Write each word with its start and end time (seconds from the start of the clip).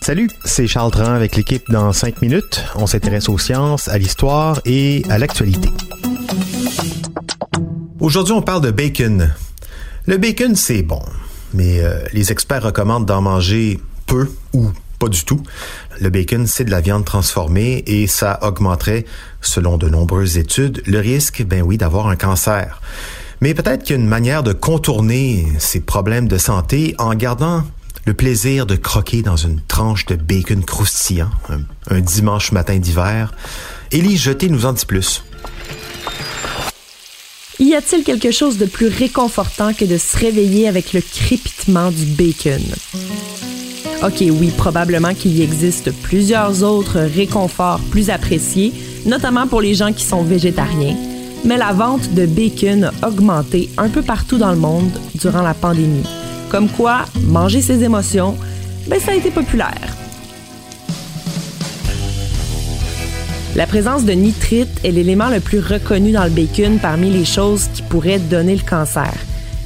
Salut, 0.00 0.30
c'est 0.46 0.66
Charles 0.66 0.90
Tran 0.90 1.12
avec 1.12 1.36
l'équipe 1.36 1.62
dans 1.68 1.92
5 1.92 2.22
minutes. 2.22 2.64
On 2.74 2.86
s'intéresse 2.86 3.28
aux 3.28 3.36
sciences, 3.36 3.86
à 3.88 3.98
l'histoire 3.98 4.62
et 4.64 5.02
à 5.10 5.18
l'actualité. 5.18 5.68
Aujourd'hui, 8.00 8.32
on 8.32 8.40
parle 8.40 8.62
de 8.62 8.70
bacon. 8.70 9.34
Le 10.06 10.16
bacon, 10.16 10.56
c'est 10.56 10.80
bon, 10.80 11.02
mais 11.52 11.80
euh, 11.80 12.02
les 12.14 12.32
experts 12.32 12.62
recommandent 12.62 13.04
d'en 13.04 13.20
manger 13.20 13.78
peu 14.06 14.30
ou 14.54 14.70
pas 14.98 15.08
du 15.08 15.22
tout. 15.26 15.42
Le 16.00 16.08
bacon, 16.08 16.46
c'est 16.46 16.64
de 16.64 16.70
la 16.70 16.80
viande 16.80 17.04
transformée 17.04 17.84
et 17.86 18.06
ça 18.06 18.38
augmenterait, 18.40 19.04
selon 19.42 19.76
de 19.76 19.90
nombreuses 19.90 20.38
études, 20.38 20.82
le 20.86 20.98
risque, 20.98 21.44
ben 21.44 21.60
oui, 21.60 21.76
d'avoir 21.76 22.08
un 22.08 22.16
cancer. 22.16 22.80
Mais 23.40 23.54
peut-être 23.54 23.84
qu'il 23.84 24.00
manière 24.00 24.42
de 24.42 24.52
contourner 24.52 25.46
ces 25.58 25.80
problèmes 25.80 26.26
de 26.26 26.38
santé 26.38 26.94
en 26.98 27.14
gardant 27.14 27.62
le 28.04 28.14
plaisir 28.14 28.66
de 28.66 28.74
croquer 28.74 29.22
dans 29.22 29.36
une 29.36 29.60
tranche 29.60 30.06
de 30.06 30.16
bacon 30.16 30.64
croustillant 30.64 31.30
un, 31.90 32.00
dimanche 32.00 32.52
matin 32.52 32.78
d'hiver. 32.78 33.32
Élie 33.92 34.16
Jeté 34.16 34.48
nous 34.48 34.66
en 34.66 34.72
dit 34.72 34.86
plus. 34.86 35.22
Y 37.60 37.74
a-t-il 37.74 38.04
quelque 38.04 38.30
chose 38.30 38.56
de 38.56 38.66
plus 38.66 38.88
réconfortant 38.88 39.74
que 39.74 39.84
de 39.84 39.98
se 39.98 40.16
réveiller 40.16 40.68
avec 40.68 40.92
le 40.92 41.00
crépitement 41.00 41.90
du 41.90 42.06
bacon? 42.06 42.62
Ok, 44.02 44.22
oui, 44.30 44.52
probablement 44.56 45.12
qu'il 45.12 45.40
existe 45.40 45.92
plusieurs 46.02 46.62
autres 46.62 47.00
réconforts 47.00 47.80
plus 47.90 48.10
appréciés, 48.10 48.72
notamment 49.06 49.46
pour 49.46 49.60
les 49.60 49.74
gens 49.74 49.92
qui 49.92 50.04
sont 50.04 50.22
végétariens 50.22 50.96
mais 51.44 51.56
la 51.56 51.72
vente 51.72 52.14
de 52.14 52.26
bacon 52.26 52.90
a 53.02 53.08
augmenté 53.08 53.70
un 53.78 53.88
peu 53.88 54.02
partout 54.02 54.38
dans 54.38 54.50
le 54.50 54.58
monde 54.58 54.90
durant 55.14 55.42
la 55.42 55.54
pandémie. 55.54 56.06
Comme 56.50 56.68
quoi, 56.68 57.04
manger 57.24 57.62
ses 57.62 57.84
émotions, 57.84 58.36
ben 58.88 59.00
ça 59.00 59.12
a 59.12 59.14
été 59.14 59.30
populaire. 59.30 59.96
La 63.54 63.66
présence 63.66 64.04
de 64.04 64.12
nitrite 64.12 64.68
est 64.84 64.92
l'élément 64.92 65.30
le 65.30 65.40
plus 65.40 65.58
reconnu 65.58 66.12
dans 66.12 66.24
le 66.24 66.30
bacon 66.30 66.78
parmi 66.78 67.10
les 67.10 67.24
choses 67.24 67.68
qui 67.74 67.82
pourraient 67.82 68.20
donner 68.20 68.54
le 68.54 68.62
cancer. 68.62 69.12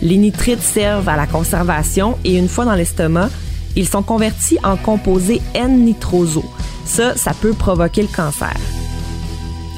Les 0.00 0.16
nitrites 0.16 0.62
servent 0.62 1.08
à 1.08 1.16
la 1.16 1.26
conservation 1.26 2.16
et 2.24 2.38
une 2.38 2.48
fois 2.48 2.64
dans 2.64 2.74
l'estomac, 2.74 3.28
ils 3.76 3.86
sont 3.86 4.02
convertis 4.02 4.58
en 4.64 4.76
composés 4.76 5.42
N-nitroso. 5.54 6.44
Ça, 6.84 7.16
ça 7.16 7.32
peut 7.34 7.52
provoquer 7.52 8.02
le 8.02 8.08
cancer. 8.08 8.54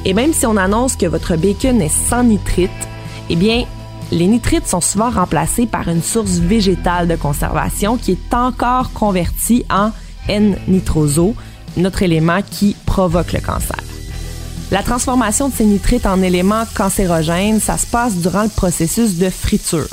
Et 0.05 0.12
même 0.12 0.33
si 0.33 0.47
on 0.47 0.56
annonce 0.56 0.97
que 0.97 1.06
votre 1.06 1.36
bacon 1.36 1.80
est 1.80 1.88
sans 1.88 2.22
nitrite, 2.22 2.70
eh 3.30 3.36
bien, 3.36 3.64
les 4.12 4.27
nitrites 4.27 4.69
sont 4.69 4.80
souvent 4.80 5.11
remplacés 5.11 5.66
par 5.66 5.88
une 5.88 6.02
source 6.02 6.38
végétale 6.38 7.08
de 7.08 7.16
conservation 7.16 7.96
qui 7.96 8.12
est 8.12 8.34
encore 8.34 8.92
convertie 8.92 9.64
en 9.70 9.91
N-nitroso, 10.28 11.34
notre 11.77 12.02
élément 12.02 12.41
qui 12.48 12.77
provoque 12.86 13.33
le 13.33 13.40
cancer. 13.40 13.79
La 14.70 14.83
transformation 14.83 15.48
de 15.48 15.55
ces 15.55 15.64
nitrites 15.64 16.06
en 16.06 16.23
éléments 16.23 16.64
cancérogènes, 16.74 17.61
ça 17.61 17.79
se 17.79 17.86
passe 17.86 18.17
durant 18.17 18.42
le 18.42 18.48
processus 18.48 19.17
de 19.17 19.30
friture. 19.30 19.89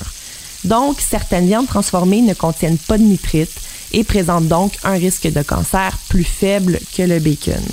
Donc, 0.65 0.99
certaines 0.99 1.47
viandes 1.47 1.67
transformées 1.67 2.21
ne 2.21 2.33
contiennent 2.33 2.77
pas 2.77 2.97
de 2.97 3.03
nitrites 3.03 3.59
et 3.93 4.03
présentent 4.03 4.47
donc 4.47 4.73
un 4.83 4.93
risque 4.93 5.31
de 5.31 5.41
cancer 5.41 5.97
plus 6.09 6.23
faible 6.23 6.79
que 6.95 7.03
le 7.03 7.19
bacon. 7.19 7.63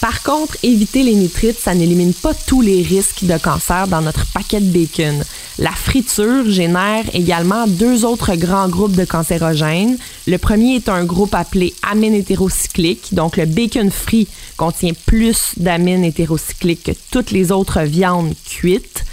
Par 0.00 0.22
contre, 0.22 0.56
éviter 0.62 1.02
les 1.02 1.14
nitrites, 1.14 1.58
ça 1.58 1.74
n'élimine 1.74 2.14
pas 2.14 2.32
tous 2.32 2.60
les 2.60 2.82
risques 2.82 3.24
de 3.24 3.36
cancer 3.36 3.88
dans 3.88 4.00
notre 4.00 4.24
paquet 4.32 4.60
de 4.60 4.70
bacon. 4.70 5.24
La 5.58 5.72
friture 5.72 6.48
génère 6.48 7.04
également 7.14 7.66
deux 7.66 8.04
autres 8.04 8.36
grands 8.36 8.68
groupes 8.68 8.94
de 8.94 9.04
cancérogènes. 9.04 9.98
Le 10.28 10.38
premier 10.38 10.76
est 10.76 10.88
un 10.88 11.04
groupe 11.04 11.34
appelé 11.34 11.74
amine 11.82 12.14
hétérocyclique, 12.14 13.12
donc 13.12 13.36
le 13.36 13.46
bacon 13.46 13.90
frit 13.90 14.28
contient 14.56 14.92
plus 15.04 15.54
d'amine 15.56 16.04
hétérocyclique 16.04 16.84
que 16.84 16.92
toutes 17.10 17.32
les 17.32 17.50
autres 17.50 17.82
viandes 17.82 18.34
cuites. 18.46 19.04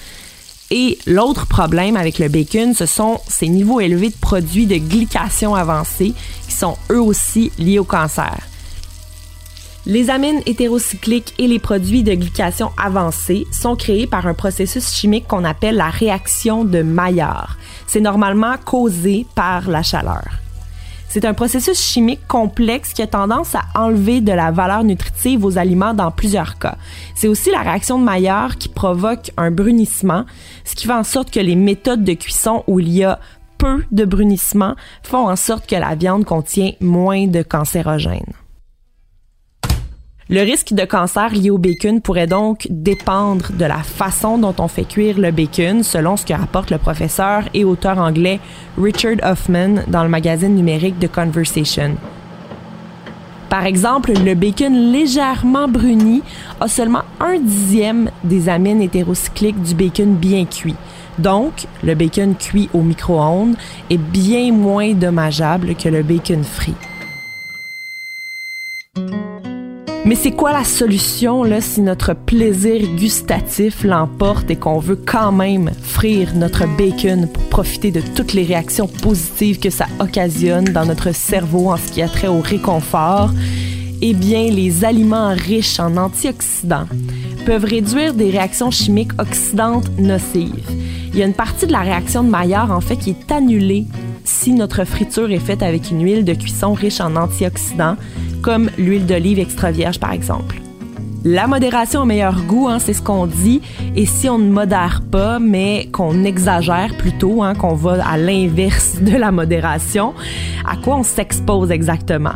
Et 0.70 1.00
l'autre 1.08 1.48
problème 1.48 1.98
avec 1.98 2.20
le 2.20 2.30
bacon, 2.30 2.76
ce 2.76 2.86
sont 2.86 3.20
ces 3.28 3.50
niveaux 3.50 3.80
élevés 3.80 4.10
de 4.10 4.18
produits 4.22 4.68
de 4.68 4.78
glycation 4.78 5.56
avancée 5.56 6.14
qui 6.48 6.54
sont 6.54 6.78
eux 6.92 7.02
aussi 7.02 7.52
liés 7.58 7.80
au 7.80 7.84
cancer. 7.86 8.38
Les 9.88 10.10
amines 10.10 10.42
hétérocycliques 10.48 11.36
et 11.38 11.48
les 11.48 11.60
produits 11.60 12.02
de 12.02 12.16
glycation 12.16 12.72
avancés 12.76 13.46
sont 13.52 13.76
créés 13.76 14.08
par 14.08 14.26
un 14.26 14.34
processus 14.34 14.92
chimique 14.92 15.28
qu'on 15.28 15.44
appelle 15.44 15.76
la 15.76 15.92
réaction 15.92 16.66
de 16.66 16.82
Maillard. 16.82 17.58
C'est 17.86 18.00
normalement 18.00 18.56
causé 18.58 19.28
par 19.36 19.70
la 19.70 19.84
chaleur. 19.84 20.24
C'est 21.08 21.24
un 21.24 21.36
processus 21.36 21.80
chimique 21.80 22.28
complexe 22.28 22.94
qui 22.94 23.04
a 23.04 23.08
tendance 23.08 23.54
à 23.54 23.62
enlever 23.76 24.22
de 24.22 24.32
la 24.32 24.50
valeur 24.50 24.84
nutritive 24.84 25.46
aux 25.46 25.60
aliments 25.60 25.94
dans 25.94 26.10
plusieurs 26.10 26.58
cas. 26.58 26.78
C'est 27.14 27.28
aussi 27.28 27.52
la 27.52 27.62
réaction 27.62 28.00
de 28.00 28.04
Maillard 28.04 28.58
qui 28.58 28.70
provoque 28.70 29.32
un 29.38 29.52
brunissement, 29.52 30.26
ce 30.64 30.74
qui 30.74 30.88
fait 30.88 30.94
en 30.94 31.04
sorte 31.04 31.30
que 31.30 31.40
les 31.40 31.56
méthodes 31.56 32.04
de 32.04 32.14
cuisson 32.14 32.64
où 32.66 32.80
il 32.80 32.90
y 32.90 33.04
a 33.04 33.20
peu 33.60 33.84
de 33.92 34.04
brunissement 34.04 34.76
font 35.04 35.30
en 35.30 35.36
sorte 35.36 35.70
que 35.70 35.76
la 35.76 35.94
viande 35.94 36.26
contient 36.26 36.72
moins 36.82 37.28
de 37.28 37.44
cancérogènes. 37.44 38.34
Le 40.28 40.42
risque 40.42 40.74
de 40.74 40.86
cancer 40.86 41.30
lié 41.36 41.52
au 41.52 41.60
bacon 41.60 42.02
pourrait 42.02 42.26
donc 42.26 42.66
dépendre 42.72 43.52
de 43.52 43.66
la 43.66 43.84
façon 43.84 44.40
dont 44.40 44.56
on 44.58 44.68
fait 44.68 44.86
cuire 44.86 45.20
le 45.20 45.30
bacon, 45.30 45.84
selon 45.84 46.18
ce 46.18 46.26
que 46.26 46.34
rapporte 46.34 46.72
le 46.72 46.80
professeur 46.80 47.44
et 47.54 47.64
auteur 47.64 48.00
anglais 48.00 48.40
Richard 48.76 49.18
Hoffman 49.22 49.84
dans 49.88 50.02
le 50.02 50.10
magazine 50.10 50.56
numérique 50.56 50.98
The 51.00 51.12
Conversation. 51.12 51.96
Par 53.52 53.68
exemple, 53.68 54.14
le 54.14 54.34
bacon 54.34 54.74
légèrement 54.92 55.68
bruni 55.68 56.24
a 56.60 56.68
seulement 56.68 57.04
un 57.20 57.38
dixième 57.38 58.10
des 58.24 58.50
amines 58.50 58.82
hétérocycliques 58.82 59.62
du 59.62 59.76
bacon 59.76 60.16
bien 60.16 60.46
cuit. 60.46 60.76
Donc, 61.20 61.68
le 61.84 61.94
bacon 61.94 62.34
cuit 62.34 62.68
au 62.74 62.82
micro-ondes 62.82 63.56
est 63.92 64.00
bien 64.00 64.52
moins 64.52 64.94
dommageable 64.94 65.76
que 65.76 65.88
le 65.88 66.02
bacon 66.02 66.44
frit. 66.44 66.74
Mais 70.06 70.14
c'est 70.14 70.32
quoi 70.32 70.54
la 70.54 70.64
solution 70.64 71.44
là, 71.44 71.62
si 71.62 71.82
notre 71.82 72.14
plaisir 72.14 72.88
gustatif 72.96 73.84
l'emporte 73.84 74.52
et 74.52 74.56
qu'on 74.56 74.78
veut 74.78 75.00
quand 75.04 75.32
même 75.32 75.72
frire 75.82 76.36
notre 76.36 76.68
bacon 76.78 77.28
pour 77.28 77.42
profiter 77.46 77.90
de 77.90 78.02
toutes 78.02 78.34
les 78.34 78.44
réactions 78.44 78.88
positives 78.88 79.60
que 79.60 79.72
ça 79.72 79.88
occasionne 80.00 80.66
dans 80.66 80.86
notre 80.86 81.12
cerveau 81.12 81.72
en 81.72 81.78
ce 81.78 81.92
qui 81.92 82.04
a 82.04 82.08
trait 82.08 82.28
au 82.28 82.40
réconfort? 82.40 83.32
Eh 84.04 84.14
bien, 84.14 84.52
les 84.52 84.86
aliments 84.86 85.34
riches 85.34 85.80
en 85.80 85.98
antioxydants 85.98 86.86
peuvent 87.48 87.66
réduire 87.66 88.14
des 88.14 88.30
réactions 88.30 88.70
chimiques 88.70 89.20
oxydantes 89.20 89.90
nocives. 89.98 90.70
Il 91.14 91.18
y 91.18 91.24
a 91.24 91.26
une 91.26 91.34
partie 91.34 91.66
de 91.66 91.72
la 91.72 91.80
réaction 91.80 92.24
de 92.24 92.30
Maillard, 92.30 92.72
en 92.72 92.82
fait, 92.82 92.98
qui 92.98 93.10
est 93.10 93.32
annulée 93.32 93.86
si 94.26 94.52
notre 94.52 94.84
friture 94.84 95.32
est 95.32 95.40
faite 95.40 95.64
avec 95.64 95.90
une 95.90 96.04
huile 96.04 96.26
de 96.26 96.34
cuisson 96.34 96.74
riche 96.74 97.00
en 97.00 97.16
antioxydants, 97.16 97.96
comme 98.42 98.70
l'huile 98.78 99.06
d'olive 99.06 99.40
extra 99.40 99.72
vierge 99.72 100.00
par 100.00 100.12
exemple. 100.12 100.60
La 101.28 101.48
modération 101.48 102.04
au 102.04 102.06
meilleur 102.06 102.44
goût, 102.44 102.68
hein, 102.68 102.78
c'est 102.78 102.94
ce 102.94 103.02
qu'on 103.02 103.26
dit. 103.26 103.60
Et 103.96 104.06
si 104.06 104.30
on 104.30 104.38
ne 104.38 104.52
modère 104.52 105.02
pas, 105.10 105.40
mais 105.40 105.90
qu'on 105.92 106.24
exagère 106.24 106.96
plutôt, 107.00 107.42
hein, 107.42 107.56
qu'on 107.56 107.74
va 107.74 108.08
à 108.08 108.16
l'inverse 108.16 108.98
de 109.02 109.18
la 109.18 109.32
modération, 109.32 110.14
à 110.70 110.76
quoi 110.76 110.98
on 110.98 111.04
s'expose 111.04 111.72
exactement? 111.72 112.36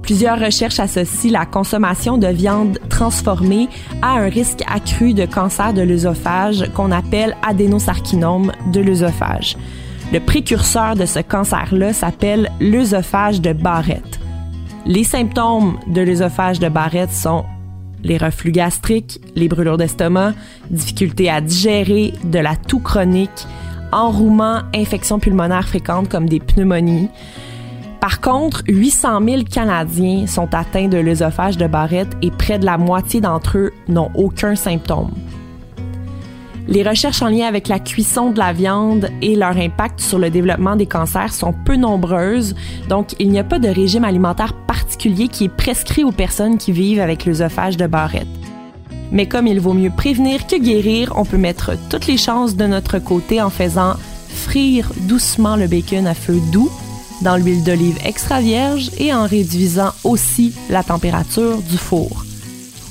Plusieurs 0.00 0.40
recherches 0.40 0.80
associent 0.80 1.32
la 1.32 1.44
consommation 1.44 2.16
de 2.16 2.28
viande 2.28 2.78
transformée 2.88 3.68
à 4.00 4.12
un 4.12 4.28
risque 4.30 4.62
accru 4.66 5.12
de 5.12 5.26
cancer 5.26 5.74
de 5.74 5.82
l'œsophage 5.82 6.70
qu'on 6.74 6.92
appelle 6.92 7.36
adénosarcinome 7.42 8.52
de 8.72 8.80
l'œsophage. 8.80 9.58
Le 10.14 10.20
précurseur 10.20 10.94
de 10.94 11.06
ce 11.06 11.18
cancer-là 11.18 11.92
s'appelle 11.92 12.48
l'œsophage 12.60 13.40
de 13.40 13.52
Barrett. 13.52 14.20
Les 14.86 15.02
symptômes 15.02 15.76
de 15.88 16.02
l'œsophage 16.02 16.60
de 16.60 16.68
Barrett 16.68 17.10
sont 17.10 17.44
les 18.04 18.16
reflux 18.16 18.52
gastriques, 18.52 19.20
les 19.34 19.48
brûlures 19.48 19.76
d'estomac, 19.76 20.34
difficultés 20.70 21.28
à 21.28 21.40
digérer, 21.40 22.12
de 22.22 22.38
la 22.38 22.54
toux 22.54 22.78
chronique, 22.78 23.48
enrouement, 23.90 24.60
infections 24.72 25.18
pulmonaires 25.18 25.66
fréquentes 25.66 26.08
comme 26.08 26.28
des 26.28 26.38
pneumonies. 26.38 27.08
Par 27.98 28.20
contre, 28.20 28.62
800 28.68 29.20
000 29.26 29.42
Canadiens 29.52 30.28
sont 30.28 30.54
atteints 30.54 30.86
de 30.86 30.98
l'œsophage 30.98 31.56
de 31.56 31.66
Barrett 31.66 32.06
et 32.22 32.30
près 32.30 32.60
de 32.60 32.66
la 32.66 32.78
moitié 32.78 33.20
d'entre 33.20 33.58
eux 33.58 33.72
n'ont 33.88 34.12
aucun 34.14 34.54
symptôme. 34.54 35.10
Les 36.66 36.82
recherches 36.82 37.20
en 37.20 37.28
lien 37.28 37.46
avec 37.46 37.68
la 37.68 37.78
cuisson 37.78 38.30
de 38.30 38.38
la 38.38 38.54
viande 38.54 39.10
et 39.20 39.36
leur 39.36 39.56
impact 39.56 40.00
sur 40.00 40.18
le 40.18 40.30
développement 40.30 40.76
des 40.76 40.86
cancers 40.86 41.34
sont 41.34 41.52
peu 41.52 41.76
nombreuses, 41.76 42.54
donc 42.88 43.14
il 43.18 43.28
n'y 43.28 43.38
a 43.38 43.44
pas 43.44 43.58
de 43.58 43.68
régime 43.68 44.04
alimentaire 44.04 44.54
particulier 44.66 45.28
qui 45.28 45.44
est 45.44 45.54
prescrit 45.54 46.04
aux 46.04 46.12
personnes 46.12 46.56
qui 46.56 46.72
vivent 46.72 47.00
avec 47.00 47.26
l'œsophage 47.26 47.76
de 47.76 47.86
Barrett. 47.86 48.26
Mais 49.12 49.26
comme 49.26 49.46
il 49.46 49.60
vaut 49.60 49.74
mieux 49.74 49.92
prévenir 49.94 50.46
que 50.46 50.56
guérir, 50.56 51.12
on 51.16 51.26
peut 51.26 51.36
mettre 51.36 51.72
toutes 51.90 52.06
les 52.06 52.16
chances 52.16 52.56
de 52.56 52.64
notre 52.64 52.98
côté 52.98 53.42
en 53.42 53.50
faisant 53.50 53.94
frire 54.28 54.90
doucement 55.02 55.56
le 55.56 55.66
bacon 55.66 56.06
à 56.06 56.14
feu 56.14 56.40
doux 56.50 56.70
dans 57.20 57.36
l'huile 57.36 57.62
d'olive 57.62 57.98
extra 58.04 58.40
vierge 58.40 58.90
et 58.98 59.12
en 59.12 59.26
réduisant 59.26 59.92
aussi 60.02 60.54
la 60.70 60.82
température 60.82 61.60
du 61.60 61.76
four. 61.76 62.24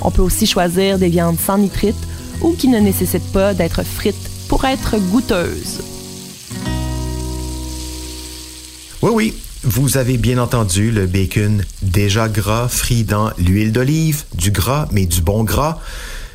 On 0.01 0.11
peut 0.11 0.21
aussi 0.21 0.45
choisir 0.45 0.99
des 0.99 1.09
viandes 1.09 1.39
sans 1.39 1.57
nitrite 1.57 1.95
ou 2.43 2.53
qui 2.53 2.67
ne 2.67 2.79
nécessitent 2.79 3.31
pas 3.31 3.53
d'être 3.53 3.83
frites 3.83 4.29
pour 4.47 4.65
être 4.65 4.97
goûteuses. 4.97 5.81
Oui, 9.01 9.11
oui, 9.13 9.33
vous 9.63 9.97
avez 9.97 10.17
bien 10.17 10.37
entendu 10.37 10.91
le 10.91 11.07
bacon 11.07 11.63
déjà 11.81 12.29
gras, 12.29 12.67
frit 12.67 13.03
dans 13.03 13.31
l'huile 13.37 13.71
d'olive, 13.71 14.23
du 14.35 14.51
gras, 14.51 14.87
mais 14.91 15.05
du 15.05 15.21
bon 15.21 15.43
gras. 15.43 15.79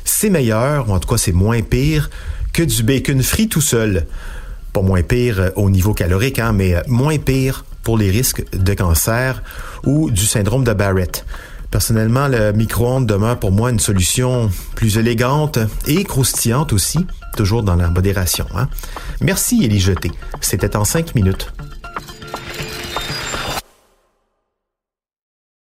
C'est 0.03 0.29
meilleur, 0.29 0.89
ou 0.89 0.93
en 0.93 0.99
tout 0.99 1.07
cas 1.07 1.17
c'est 1.17 1.31
moins 1.31 1.61
pire, 1.61 2.09
que 2.53 2.63
du 2.63 2.83
bacon 2.83 3.21
frit 3.23 3.47
tout 3.47 3.61
seul. 3.61 4.07
Pas 4.73 4.81
moins 4.81 5.03
pire 5.03 5.39
euh, 5.39 5.49
au 5.55 5.69
niveau 5.69 5.93
calorique, 5.93 6.39
hein, 6.39 6.53
mais 6.53 6.75
euh, 6.75 6.81
moins 6.87 7.17
pire 7.17 7.65
pour 7.83 7.97
les 7.97 8.09
risques 8.09 8.43
de 8.51 8.73
cancer 8.73 9.41
ou 9.83 10.11
du 10.11 10.25
syndrome 10.25 10.63
de 10.63 10.73
Barrett. 10.73 11.25
Personnellement, 11.71 12.27
le 12.27 12.51
micro-ondes 12.51 13.05
demeure 13.05 13.39
pour 13.39 13.51
moi 13.51 13.69
une 13.69 13.79
solution 13.79 14.49
plus 14.75 14.97
élégante 14.97 15.59
et 15.85 16.03
croustillante 16.03 16.73
aussi, 16.73 17.05
toujours 17.37 17.63
dans 17.63 17.75
la 17.75 17.89
modération. 17.89 18.47
Hein? 18.55 18.67
Merci 19.21 19.63
Élie 19.63 19.79
Jeté. 19.79 20.11
C'était 20.41 20.75
en 20.75 20.83
cinq 20.83 21.13
minutes. 21.13 21.51